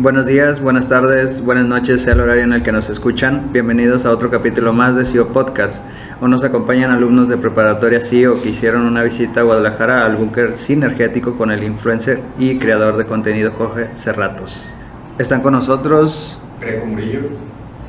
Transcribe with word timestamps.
Buenos 0.00 0.26
días, 0.26 0.60
buenas 0.60 0.88
tardes, 0.88 1.44
buenas 1.44 1.66
noches, 1.66 2.02
sea 2.02 2.12
el 2.12 2.20
horario 2.20 2.44
en 2.44 2.52
el 2.52 2.62
que 2.62 2.70
nos 2.70 2.88
escuchan. 2.88 3.52
Bienvenidos 3.52 4.06
a 4.06 4.12
otro 4.12 4.30
capítulo 4.30 4.72
más 4.72 4.94
de 4.94 5.04
CIO 5.04 5.32
Podcast. 5.32 5.82
Hoy 6.20 6.30
nos 6.30 6.44
acompañan 6.44 6.92
alumnos 6.92 7.28
de 7.28 7.36
preparatoria 7.36 8.00
CIO 8.00 8.40
que 8.40 8.50
hicieron 8.50 8.86
una 8.86 9.02
visita 9.02 9.40
a 9.40 9.42
Guadalajara 9.42 10.06
al 10.06 10.14
búnker 10.14 10.56
sinergético 10.56 11.36
con 11.36 11.50
el 11.50 11.64
influencer 11.64 12.20
y 12.38 12.60
creador 12.60 12.96
de 12.96 13.06
contenido 13.06 13.50
Jorge 13.50 13.88
Cerratos. 13.96 14.76
Están 15.18 15.40
con 15.40 15.54
nosotros 15.54 16.40
Greco 16.60 16.86
Murillo, 16.86 17.22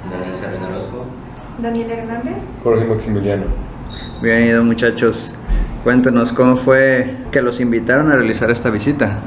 Daniel 0.10 0.36
Sabina 0.36 0.68
Orozco. 0.68 1.06
Daniel 1.62 1.92
Hernández. 1.92 2.38
Jorge 2.64 2.86
Maximiliano. 2.86 3.44
Bienvenidos 4.20 4.66
muchachos. 4.66 5.36
Cuéntenos 5.84 6.34
cómo 6.34 6.58
fue 6.58 7.18
que 7.32 7.44
los 7.44 7.60
invitaron 7.60 8.12
a 8.12 8.16
realizar 8.16 8.50
esta 8.50 8.72
visita. 8.72 9.20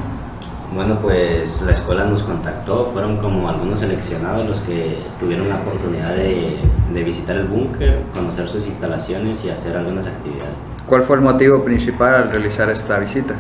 Bueno, 0.75 0.99
pues 1.03 1.61
la 1.63 1.73
escuela 1.73 2.05
nos 2.05 2.23
contactó, 2.23 2.91
fueron 2.93 3.19
como 3.19 3.47
algunos 3.47 3.81
seleccionados 3.81 4.47
los 4.47 4.61
que 4.61 4.99
tuvieron 5.21 5.51
la 5.51 5.57
oportunidad 5.57 6.15
de, 6.17 6.57
de 6.93 7.05
visitar 7.05 7.37
el 7.37 7.47
búnker, 7.47 8.01
conocer 8.15 8.49
sus 8.49 8.67
instalaciones 8.67 9.45
y 9.45 9.51
hacer 9.51 9.77
algunas 9.77 10.07
actividades. 10.07 10.55
¿Cuál 10.87 11.03
fue 11.03 11.17
el 11.17 11.23
motivo 11.23 11.63
principal 11.63 12.15
al 12.15 12.31
realizar 12.31 12.71
esta 12.71 12.99
visita? 12.99 13.35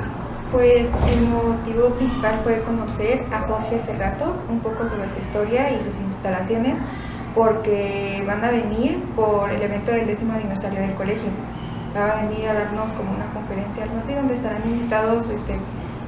Pues 0.52 0.90
el 1.10 1.22
motivo 1.22 1.88
principal 1.94 2.40
fue 2.44 2.60
conocer 2.60 3.24
a 3.32 3.40
Jorge 3.48 3.78
Cerratos, 3.78 4.36
un 4.50 4.60
poco 4.60 4.86
sobre 4.86 5.08
su 5.08 5.18
historia 5.20 5.72
y 5.72 5.78
sus 5.78 5.98
instalaciones, 6.00 6.76
porque 7.34 8.22
van 8.26 8.44
a 8.44 8.50
venir 8.50 9.02
por 9.16 9.50
el 9.50 9.62
evento 9.62 9.92
del 9.92 10.06
décimo 10.06 10.34
aniversario 10.34 10.80
del 10.80 10.92
colegio. 10.92 11.30
Va 11.96 12.10
a 12.10 12.26
venir 12.26 12.46
a 12.46 12.52
darnos 12.52 12.92
como 12.92 13.12
una 13.12 13.24
conferencia, 13.32 13.84
algo 13.84 13.98
así, 13.98 14.12
donde 14.12 14.34
estarán 14.34 14.60
invitados 14.66 15.30
este, 15.30 15.56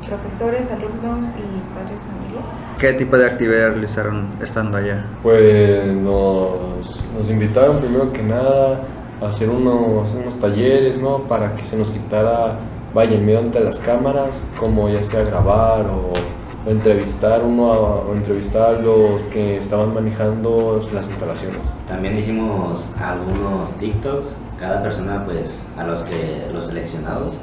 profesores, 0.04 0.70
alumnos 0.70 1.26
y 1.36 1.74
padres 1.74 1.98
de 1.98 2.06
familia. 2.06 2.40
¿Qué 2.78 2.92
tipo 2.94 3.16
de 3.16 3.26
actividad 3.26 3.70
realizaron 3.70 4.28
estando 4.40 4.78
allá? 4.78 5.04
Pues 5.22 5.86
nos, 5.86 7.02
nos 7.16 7.30
invitaron 7.30 7.78
primero 7.78 8.12
que 8.12 8.22
nada 8.22 8.80
a 9.22 9.28
hacer 9.28 9.48
unos, 9.48 10.10
unos 10.12 10.34
talleres, 10.40 10.98
¿no? 10.98 11.18
Para 11.22 11.54
que 11.56 11.64
se 11.64 11.76
nos 11.76 11.90
quitara, 11.90 12.58
vaya, 12.92 13.14
el 13.16 13.22
miedo 13.22 13.40
ante 13.40 13.60
las 13.60 13.78
cámaras, 13.78 14.42
como 14.58 14.88
ya 14.88 15.02
sea 15.02 15.22
grabar 15.22 15.86
o, 15.86 16.12
o 16.66 16.70
entrevistar 16.70 17.42
uno 17.42 17.72
a, 17.72 17.78
o 17.78 18.14
entrevistar 18.14 18.76
a 18.76 18.78
los 18.80 19.24
que 19.24 19.58
estaban 19.58 19.94
manejando 19.94 20.80
las 20.92 21.08
instalaciones. 21.08 21.76
También 21.88 22.16
hicimos 22.16 22.86
algunos 23.00 23.72
TikToks, 23.74 24.36
cada 24.58 24.82
persona 24.82 25.24
pues 25.24 25.64
a 25.76 25.84
los 25.84 26.02
que 26.02 26.48
los 26.52 26.66
seleccionados 26.66 27.34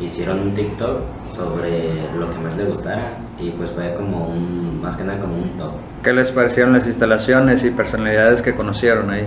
hicieron 0.00 0.40
un 0.40 0.54
TikTok 0.54 0.98
sobre 1.26 1.94
lo 2.18 2.30
que 2.30 2.38
más 2.38 2.56
les 2.56 2.68
gustara 2.68 3.18
y 3.38 3.50
pues 3.50 3.70
fue 3.70 3.94
como 3.94 4.28
un, 4.28 4.80
más 4.82 4.96
que 4.96 5.04
nada 5.04 5.20
como 5.20 5.36
un 5.36 5.50
top. 5.56 5.72
¿Qué 6.02 6.12
les 6.12 6.30
parecieron 6.30 6.72
las 6.72 6.86
instalaciones 6.86 7.64
y 7.64 7.70
personalidades 7.70 8.42
que 8.42 8.54
conocieron 8.54 9.10
ahí? 9.10 9.26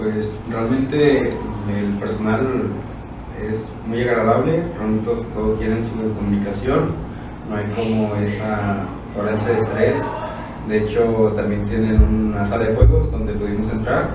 pues 0.00 0.40
realmente 0.50 1.28
el 1.28 1.98
personal 1.98 2.46
es 3.46 3.72
muy 3.86 4.02
agradable, 4.02 4.62
realmente 4.76 5.04
todos, 5.04 5.22
todos 5.32 5.58
tienen 5.58 5.82
su 5.82 5.90
comunicación, 6.14 6.90
no 7.48 7.56
hay 7.56 7.64
como 7.74 8.16
esa 8.16 8.86
tolerancia 9.14 9.48
de 9.48 9.56
estrés. 9.56 10.02
De 10.68 10.78
hecho, 10.78 11.32
también 11.36 11.64
tienen 11.64 12.00
una 12.02 12.44
sala 12.44 12.64
de 12.64 12.74
juegos 12.74 13.10
donde 13.10 13.32
pudimos 13.32 13.68
entrar 13.70 14.10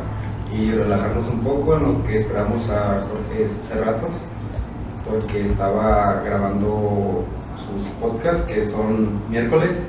y 0.56 0.72
relajarnos 0.72 1.28
un 1.28 1.40
poco 1.40 1.76
en 1.76 1.84
lo 1.84 2.04
que 2.04 2.18
esperamos 2.18 2.70
a 2.70 3.02
Jorge 3.02 3.48
Cerratos, 3.48 4.22
porque 5.10 5.42
estaba 5.42 6.22
grabando 6.26 7.24
sus 7.56 7.84
podcasts 8.02 8.46
que 8.46 8.62
son 8.64 9.22
miércoles, 9.30 9.86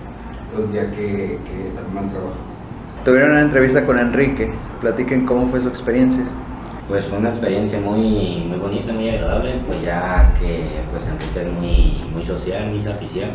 los 0.54 0.72
días 0.72 0.86
que, 0.94 1.38
que 1.44 1.70
también 1.74 1.94
más 1.94 2.08
trabajo. 2.08 2.34
Tuvieron 3.04 3.32
una 3.32 3.42
entrevista 3.42 3.84
con 3.84 3.98
Enrique. 3.98 4.50
Platiquen 4.80 5.26
cómo 5.26 5.48
fue 5.48 5.60
su 5.60 5.68
experiencia. 5.68 6.24
Pues 6.88 7.06
fue 7.06 7.18
una 7.18 7.30
experiencia 7.30 7.80
muy, 7.80 8.44
muy 8.48 8.58
bonita, 8.58 8.92
muy 8.92 9.10
agradable, 9.10 9.60
pues 9.66 9.82
ya 9.82 10.32
que 10.38 10.64
pues 10.90 11.08
Enrique 11.08 11.40
es 11.40 11.52
muy, 11.52 12.10
muy 12.12 12.24
social, 12.24 12.68
muy 12.68 12.80
servicial 12.80 13.30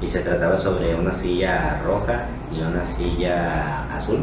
y 0.00 0.06
se 0.06 0.20
trataba 0.20 0.56
sobre 0.56 0.94
una 0.94 1.12
silla 1.12 1.80
roja 1.84 2.26
y 2.54 2.60
una 2.60 2.84
silla 2.84 3.84
azul 3.94 4.18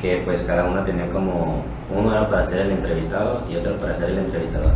que 0.00 0.22
pues 0.24 0.42
cada 0.42 0.64
una 0.64 0.84
tenía 0.84 1.08
como 1.10 1.62
uno 1.94 2.10
era 2.10 2.28
para 2.28 2.42
ser 2.42 2.62
el 2.62 2.72
entrevistado 2.72 3.42
y 3.50 3.56
otro 3.56 3.76
para 3.78 3.94
ser 3.94 4.10
el 4.10 4.18
entrevistador. 4.18 4.72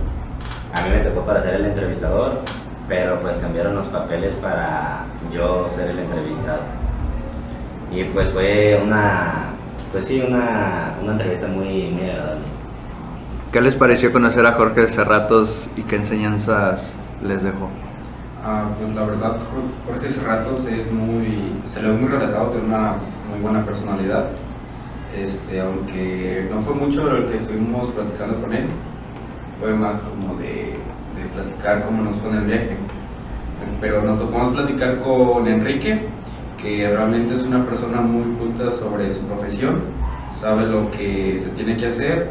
A 0.74 0.80
mí 0.82 0.90
me 0.90 1.00
tocó 1.04 1.20
para 1.26 1.38
ser 1.40 1.54
el 1.54 1.66
entrevistador, 1.66 2.40
pero 2.88 3.20
pues 3.20 3.36
cambiaron 3.36 3.74
los 3.76 3.86
papeles 3.86 4.32
para 4.34 5.04
yo 5.32 5.68
ser 5.68 5.90
el 5.90 5.98
entrevistado. 6.00 6.60
Y 7.92 8.04
pues 8.04 8.28
fue 8.30 8.80
una, 8.82 9.50
pues 9.92 10.06
sí, 10.06 10.22
una, 10.26 10.94
una 11.02 11.12
entrevista 11.12 11.46
muy, 11.46 11.90
muy 11.90 12.08
agradable. 12.10 12.44
¿Qué 13.52 13.60
les 13.60 13.74
pareció 13.74 14.12
conocer 14.12 14.46
a 14.46 14.52
Jorge 14.52 14.88
Cerratos 14.88 15.68
y 15.76 15.82
qué 15.82 15.96
enseñanzas 15.96 16.94
les 17.22 17.42
dejó? 17.42 17.68
Ah, 18.44 18.64
pues 18.80 18.94
la 18.94 19.04
verdad, 19.04 19.36
Jor- 19.36 19.92
Jorge 19.94 20.08
Cerratos 20.08 20.64
es 20.66 20.90
muy, 20.90 21.52
se 21.68 21.82
le 21.82 21.88
ve 21.90 21.94
muy 21.94 22.08
relajado, 22.08 22.46
tiene 22.48 22.66
una 22.66 22.94
muy 23.30 23.40
buena 23.42 23.62
personalidad. 23.64 24.28
Este, 25.16 25.60
aunque 25.60 26.48
no 26.50 26.62
fue 26.62 26.74
mucho 26.74 27.02
lo 27.04 27.26
que 27.26 27.34
estuvimos 27.34 27.88
platicando 27.90 28.40
con 28.40 28.54
él, 28.54 28.64
fue 29.62 29.74
más 29.74 29.98
como 29.98 30.34
de, 30.40 30.74
de 31.16 31.28
platicar 31.32 31.84
cómo 31.84 32.02
nos 32.02 32.16
fue 32.16 32.30
en 32.30 32.36
el 32.38 32.44
viaje. 32.44 32.76
Pero 33.80 34.02
nos 34.02 34.18
tocó 34.18 34.38
más 34.38 34.48
platicar 34.48 34.98
con 34.98 35.46
Enrique, 35.46 36.08
que 36.60 36.88
realmente 36.88 37.36
es 37.36 37.44
una 37.44 37.64
persona 37.64 38.00
muy 38.00 38.34
culta 38.36 38.70
sobre 38.72 39.10
su 39.12 39.24
profesión, 39.26 39.80
sabe 40.32 40.66
lo 40.66 40.90
que 40.90 41.38
se 41.38 41.50
tiene 41.50 41.76
que 41.76 41.86
hacer, 41.86 42.30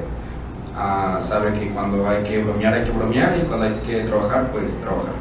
ah, 0.76 1.20
sabe 1.22 1.54
que 1.54 1.70
cuando 1.70 2.08
hay 2.08 2.24
que 2.24 2.44
bromear 2.44 2.74
hay 2.74 2.84
que 2.84 2.92
bromear 2.92 3.38
y 3.42 3.48
cuando 3.48 3.66
hay 3.66 3.82
que 3.86 4.02
trabajar, 4.02 4.50
pues 4.52 4.80
trabajar. 4.80 5.14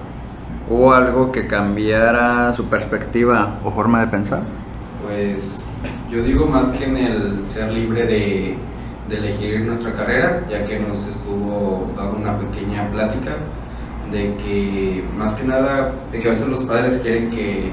¿Hubo 0.69 0.92
algo 0.92 1.31
que 1.31 1.47
cambiara 1.47 2.53
su 2.54 2.65
perspectiva 2.65 3.59
o 3.65 3.71
forma 3.71 4.00
de 4.00 4.06
pensar? 4.09 4.42
Pues 5.04 5.65
yo 6.10 6.22
digo 6.22 6.47
más 6.47 6.69
que 6.69 6.84
en 6.84 6.97
el 6.97 7.47
ser 7.47 7.72
libre 7.72 8.04
de, 8.04 8.56
de 9.10 9.19
elegir 9.19 9.60
nuestra 9.62 9.93
carrera, 9.93 10.43
ya 10.48 10.65
que 10.65 10.78
nos 10.78 11.06
estuvo 11.06 11.87
dando 11.97 12.16
una 12.16 12.38
pequeña 12.38 12.88
plática 12.91 13.32
de 14.12 14.37
que 14.37 15.04
más 15.16 15.34
que 15.34 15.44
nada, 15.44 15.93
de 16.12 16.21
que 16.21 16.28
a 16.28 16.31
veces 16.31 16.48
los 16.48 16.62
padres 16.62 16.98
quieren 16.98 17.31
que, 17.31 17.72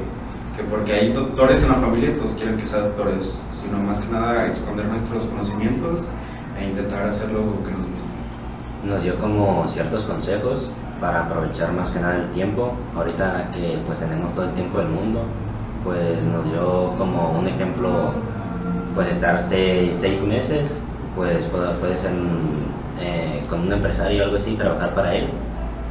que 0.55 0.63
porque 0.69 0.93
hay 0.93 1.13
doctores 1.13 1.63
en 1.63 1.69
la 1.69 1.75
familia, 1.75 2.15
todos 2.15 2.33
quieren 2.33 2.57
que 2.57 2.65
sean 2.65 2.83
doctores, 2.83 3.41
sino 3.51 3.77
más 3.77 3.99
que 3.99 4.11
nada 4.11 4.47
exponer 4.47 4.85
nuestros 4.85 5.25
conocimientos 5.25 6.07
e 6.59 6.65
intentar 6.65 7.03
hacer 7.03 7.29
lo 7.31 7.41
que 7.63 7.71
nos 7.71 7.87
gusta. 7.93 8.09
Nos 8.83 9.03
dio 9.03 9.17
como 9.17 9.67
ciertos 9.67 10.03
consejos 10.03 10.71
para 10.99 11.25
aprovechar 11.25 11.71
más 11.73 11.91
que 11.91 11.99
nada 11.99 12.17
el 12.17 12.31
tiempo. 12.31 12.73
Ahorita 12.95 13.49
que 13.53 13.77
pues 13.85 13.99
tenemos 13.99 14.33
todo 14.33 14.45
el 14.45 14.53
tiempo 14.53 14.79
del 14.79 14.89
mundo, 14.89 15.21
pues 15.83 16.23
nos 16.23 16.45
dio 16.45 16.93
como 16.97 17.37
un 17.39 17.47
ejemplo, 17.47 18.11
pues 18.95 19.09
estar 19.09 19.39
seis, 19.39 19.97
seis 19.99 20.21
meses, 20.23 20.81
pues 21.17 21.45
puede, 21.47 21.73
puede 21.73 21.97
ser 21.97 22.11
mm, 22.11 23.01
eh, 23.01 23.43
con 23.49 23.61
un 23.61 23.73
empresario 23.73 24.21
o 24.21 24.25
algo 24.25 24.37
así, 24.37 24.53
trabajar 24.53 24.93
para 24.93 25.15
él 25.15 25.27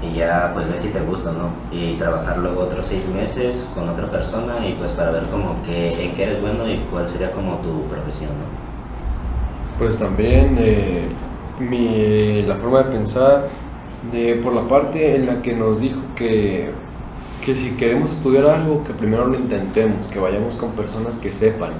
y 0.02 0.14
ya 0.14 0.52
pues 0.54 0.68
ver 0.68 0.78
si 0.78 0.88
te 0.88 1.00
gusta, 1.00 1.32
¿no? 1.32 1.50
Y 1.76 1.94
trabajar 1.94 2.38
luego 2.38 2.62
otros 2.62 2.86
seis 2.86 3.08
meses 3.08 3.68
con 3.74 3.88
otra 3.88 4.08
persona 4.08 4.66
y 4.66 4.74
pues 4.74 4.92
para 4.92 5.10
ver 5.10 5.24
como 5.24 5.62
que 5.64 5.88
en 5.88 6.14
qué 6.14 6.24
eres 6.24 6.40
bueno 6.40 6.68
y 6.68 6.78
cuál 6.90 7.08
sería 7.08 7.32
como 7.32 7.56
tu 7.56 7.82
profesión, 7.88 8.30
¿no? 8.30 9.76
Pues 9.78 9.98
también 9.98 10.56
eh, 10.58 11.02
mi, 11.58 12.42
la 12.42 12.56
forma 12.56 12.78
de 12.78 12.84
pensar, 12.84 13.48
de, 14.12 14.36
por 14.36 14.54
la 14.54 14.62
parte 14.62 15.16
en 15.16 15.26
la 15.26 15.42
que 15.42 15.54
nos 15.54 15.80
dijo 15.80 16.00
que, 16.14 16.70
que 17.44 17.56
si 17.56 17.70
queremos 17.72 18.10
estudiar 18.10 18.46
algo, 18.46 18.84
que 18.84 18.92
primero 18.92 19.26
lo 19.26 19.34
intentemos, 19.34 20.06
que 20.08 20.18
vayamos 20.18 20.56
con 20.56 20.72
personas 20.72 21.16
que 21.16 21.32
sepan, 21.32 21.72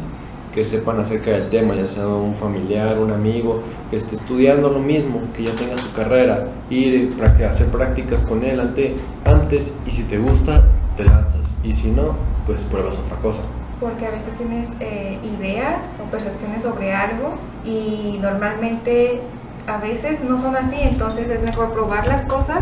que 0.56 0.64
sepan 0.64 0.98
acerca 0.98 1.32
del 1.32 1.50
tema, 1.50 1.74
ya 1.74 1.86
sea 1.86 2.06
un 2.08 2.34
familiar, 2.34 2.98
un 2.98 3.12
amigo, 3.12 3.60
que 3.90 3.96
esté 3.96 4.14
estudiando 4.14 4.70
lo 4.70 4.78
mismo, 4.78 5.20
que 5.36 5.44
ya 5.44 5.52
tenga 5.52 5.76
su 5.76 5.92
carrera, 5.92 6.46
ir 6.70 7.14
práct- 7.18 7.44
hacer 7.46 7.66
prácticas 7.66 8.24
con 8.24 8.42
él 8.42 8.58
ante, 8.58 8.96
antes 9.26 9.76
y 9.86 9.90
si 9.90 10.04
te 10.04 10.16
gusta, 10.16 10.64
te 10.96 11.04
lanzas 11.04 11.54
y 11.62 11.74
si 11.74 11.90
no, 11.90 12.14
pues 12.46 12.64
pruebas 12.64 12.96
otra 12.96 13.18
cosa. 13.18 13.42
Porque 13.78 14.06
a 14.06 14.10
veces 14.10 14.34
tienes 14.38 14.70
eh, 14.80 15.18
ideas 15.38 15.84
o 16.02 16.10
percepciones 16.10 16.62
sobre 16.62 16.94
algo 16.94 17.34
y 17.62 18.18
normalmente 18.22 19.20
a 19.66 19.76
veces 19.76 20.24
no 20.24 20.40
son 20.40 20.56
así, 20.56 20.76
entonces 20.80 21.28
es 21.28 21.42
mejor 21.42 21.74
probar 21.74 22.06
las 22.08 22.24
cosas 22.24 22.60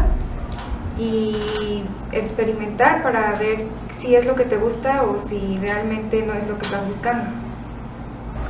y 0.99 1.85
experimentar 2.11 3.05
para 3.05 3.37
ver 3.37 3.67
si 4.01 4.17
es 4.17 4.27
lo 4.27 4.35
que 4.35 4.45
te 4.45 4.57
gusta 4.57 5.05
o 5.05 5.29
si 5.29 5.59
realmente 5.61 6.25
no 6.27 6.33
es 6.33 6.49
lo 6.49 6.57
que 6.59 6.63
estás 6.67 6.87
buscando. 6.89 7.44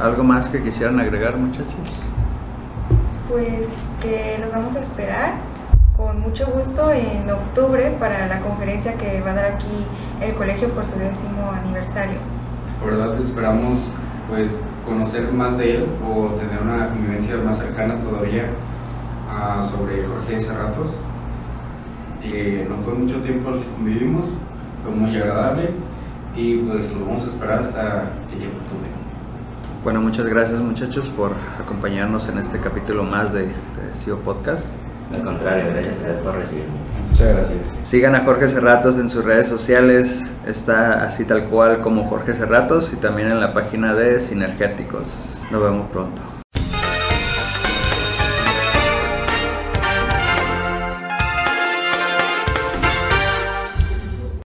¿Algo 0.01 0.25
más 0.25 0.49
que 0.49 0.61
quisieran 0.61 0.99
agregar 0.99 1.37
muchachos? 1.37 1.69
Pues 3.29 3.69
que 4.03 4.39
los 4.41 4.53
vamos 4.53 4.75
a 4.75 4.81
esperar 4.81 5.35
con 5.97 6.21
mucho 6.21 6.47
gusto 6.47 6.91
en 6.91 7.31
octubre 7.31 7.95
para 8.01 8.27
la 8.27 8.41
conferencia 8.41 8.95
que 8.95 9.21
va 9.21 9.31
a 9.31 9.35
dar 9.35 9.45
aquí 9.53 9.87
el 10.21 10.35
colegio 10.35 10.69
por 10.71 10.85
su 10.85 10.99
décimo 10.99 11.53
aniversario. 11.53 12.19
La 12.81 12.91
verdad 12.91 13.19
esperamos 13.19 13.91
pues 14.29 14.61
conocer 14.85 15.33
más 15.33 15.57
de 15.57 15.77
él 15.77 15.87
o 16.05 16.31
tener 16.31 16.61
una 16.61 16.89
convivencia 16.89 17.37
más 17.37 17.59
cercana 17.59 17.95
todavía 18.01 18.47
ah, 19.31 19.63
sobre 19.63 20.05
Jorge 20.05 20.41
Cerratos. 20.41 21.01
Eh, 22.25 22.67
no 22.69 22.77
fue 22.83 22.95
mucho 22.95 23.21
tiempo 23.21 23.51
el 23.51 23.61
que 23.61 23.69
convivimos, 23.69 24.33
fue 24.83 24.93
muy 24.93 25.17
agradable 25.17 25.71
y 26.35 26.57
pues 26.59 26.93
lo 26.95 27.05
vamos 27.05 27.25
a 27.25 27.29
esperar 27.29 27.61
hasta 27.61 28.11
que 28.29 28.37
llegue 28.37 28.49
octubre. 28.49 29.04
Bueno, 29.85 30.01
muchas 30.01 30.25
gracias 30.25 30.61
muchachos 30.61 31.11
por 31.11 31.33
acompañarnos 31.61 32.27
en 32.31 32.39
este 32.39 32.59
capítulo 32.59 33.05
más 33.05 33.35
de, 33.35 33.43
de 33.43 33.53
CEO 34.03 34.17
Podcast. 34.21 34.71
Al 35.13 35.23
contrario, 35.23 35.67
gracias 35.75 35.97
a 35.97 35.99
ustedes 35.99 36.23
por 36.23 36.35
recibirme. 36.37 36.73
Muchas 37.11 37.29
gracias. 37.29 37.81
Sigan 37.83 38.15
a 38.15 38.21
Jorge 38.25 38.49
Cerratos 38.49 38.97
en 38.97 39.11
sus 39.11 39.23
redes 39.23 39.47
sociales, 39.47 40.27
está 40.47 41.05
así 41.05 41.27
tal 41.27 41.45
cual 41.45 41.83
como 41.83 42.05
Jorge 42.05 42.33
Cerratos 42.33 42.95
y 42.95 42.97
también 42.97 43.29
en 43.29 43.41
la 43.41 43.53
página 43.53 43.95
de 43.95 44.21
Sinergéticos. 44.21 45.45
Nos 45.51 45.63
vemos 45.63 45.91
pronto. 45.91 46.34